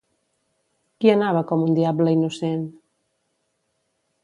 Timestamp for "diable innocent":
1.81-2.65